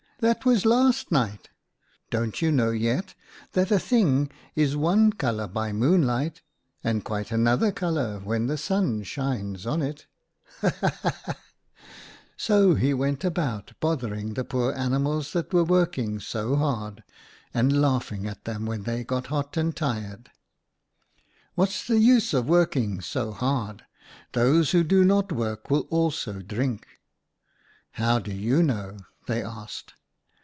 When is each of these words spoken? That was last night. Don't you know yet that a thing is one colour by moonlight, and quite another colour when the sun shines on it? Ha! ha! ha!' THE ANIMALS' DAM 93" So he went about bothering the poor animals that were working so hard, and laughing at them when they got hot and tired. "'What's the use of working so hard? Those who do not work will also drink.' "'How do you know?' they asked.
That 0.21 0.45
was 0.45 0.67
last 0.67 1.11
night. 1.11 1.49
Don't 2.11 2.43
you 2.43 2.51
know 2.51 2.69
yet 2.69 3.15
that 3.53 3.71
a 3.71 3.79
thing 3.79 4.29
is 4.53 4.77
one 4.77 5.11
colour 5.13 5.47
by 5.47 5.73
moonlight, 5.73 6.43
and 6.83 7.03
quite 7.03 7.31
another 7.31 7.71
colour 7.71 8.19
when 8.19 8.45
the 8.45 8.55
sun 8.59 9.01
shines 9.01 9.65
on 9.65 9.81
it? 9.81 10.05
Ha! 10.59 10.69
ha! 10.69 10.69
ha!' 10.69 10.79
THE 10.83 11.07
ANIMALS' 11.07 11.23
DAM 11.25 11.31
93" 11.31 11.35
So 12.37 12.75
he 12.75 12.93
went 12.93 13.23
about 13.25 13.73
bothering 13.79 14.33
the 14.35 14.43
poor 14.43 14.71
animals 14.73 15.33
that 15.33 15.51
were 15.51 15.63
working 15.63 16.19
so 16.19 16.55
hard, 16.55 17.03
and 17.51 17.81
laughing 17.81 18.27
at 18.27 18.45
them 18.45 18.67
when 18.67 18.83
they 18.83 19.03
got 19.03 19.25
hot 19.33 19.57
and 19.57 19.75
tired. 19.75 20.29
"'What's 21.55 21.87
the 21.87 21.97
use 21.97 22.31
of 22.35 22.47
working 22.47 23.01
so 23.01 23.31
hard? 23.31 23.85
Those 24.33 24.69
who 24.69 24.83
do 24.83 25.03
not 25.03 25.31
work 25.31 25.71
will 25.71 25.87
also 25.89 26.43
drink.' 26.43 26.85
"'How 27.93 28.19
do 28.19 28.31
you 28.31 28.61
know?' 28.61 28.97
they 29.25 29.41
asked. 29.41 29.95